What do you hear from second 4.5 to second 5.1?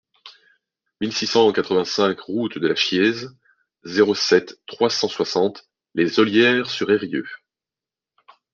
trois cent